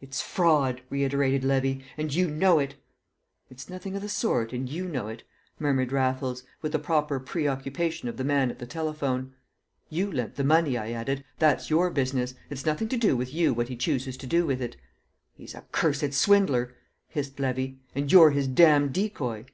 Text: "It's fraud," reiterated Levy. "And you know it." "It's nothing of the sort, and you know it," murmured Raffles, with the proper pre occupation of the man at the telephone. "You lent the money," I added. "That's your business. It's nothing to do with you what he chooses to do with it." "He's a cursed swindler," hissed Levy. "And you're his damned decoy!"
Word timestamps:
"It's 0.00 0.20
fraud," 0.20 0.82
reiterated 0.90 1.44
Levy. 1.44 1.84
"And 1.96 2.12
you 2.12 2.28
know 2.28 2.58
it." 2.58 2.74
"It's 3.48 3.70
nothing 3.70 3.94
of 3.94 4.02
the 4.02 4.08
sort, 4.08 4.52
and 4.52 4.68
you 4.68 4.86
know 4.88 5.06
it," 5.06 5.22
murmured 5.60 5.92
Raffles, 5.92 6.42
with 6.60 6.72
the 6.72 6.80
proper 6.80 7.20
pre 7.20 7.46
occupation 7.46 8.08
of 8.08 8.16
the 8.16 8.24
man 8.24 8.50
at 8.50 8.58
the 8.58 8.66
telephone. 8.66 9.36
"You 9.88 10.10
lent 10.10 10.34
the 10.34 10.42
money," 10.42 10.76
I 10.76 10.90
added. 10.90 11.24
"That's 11.38 11.70
your 11.70 11.90
business. 11.90 12.34
It's 12.50 12.66
nothing 12.66 12.88
to 12.88 12.96
do 12.96 13.16
with 13.16 13.32
you 13.32 13.54
what 13.54 13.68
he 13.68 13.76
chooses 13.76 14.16
to 14.16 14.26
do 14.26 14.44
with 14.44 14.60
it." 14.60 14.76
"He's 15.36 15.54
a 15.54 15.64
cursed 15.70 16.12
swindler," 16.12 16.74
hissed 17.06 17.38
Levy. 17.38 17.78
"And 17.94 18.10
you're 18.10 18.30
his 18.30 18.48
damned 18.48 18.92
decoy!" 18.92 19.44